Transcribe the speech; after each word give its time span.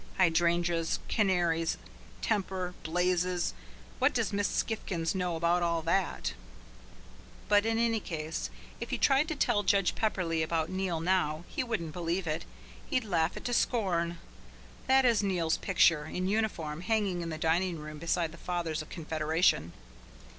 Hydrangeas, 0.17 0.97
canaries, 1.07 1.77
temper, 2.23 2.73
blazes! 2.81 3.53
What 3.99 4.15
does 4.15 4.33
Miss 4.33 4.47
Spiffkins 4.47 5.13
know 5.13 5.35
about 5.35 5.57
it 5.57 5.63
all? 5.63 5.83
But 7.47 7.67
in 7.67 7.77
any 7.77 7.99
case, 7.99 8.49
if 8.79 8.91
you 8.91 8.97
tried 8.97 9.27
to 9.27 9.35
tell 9.35 9.61
Judge 9.61 9.93
Pepperleigh 9.93 10.41
about 10.41 10.71
Neil 10.71 10.99
now 11.01 11.43
he 11.47 11.63
wouldn't 11.63 11.93
believe 11.93 12.25
it. 12.25 12.45
He'd 12.89 13.03
laugh 13.05 13.37
it 13.37 13.45
to 13.45 13.53
scorn. 13.53 14.17
That 14.87 15.05
is 15.05 15.21
Neil's 15.21 15.57
picture, 15.57 16.07
in 16.07 16.27
uniform, 16.27 16.81
hanging 16.81 17.21
in 17.21 17.29
the 17.29 17.37
dining 17.37 17.77
room 17.77 17.99
beside 17.99 18.31
the 18.31 18.39
Fathers 18.39 18.81
of 18.81 18.89
Confederation. 18.89 19.71